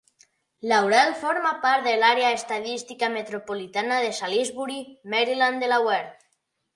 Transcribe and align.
Laurel 0.69 1.11
forma 1.23 1.49
part 1.65 1.83
de 1.89 1.91
l'àrea 2.03 2.31
estadística 2.37 3.09
metropolitana 3.17 3.99
de 4.07 4.11
Salisbury, 4.21 4.79
Maryland-Delaware. 5.15 6.09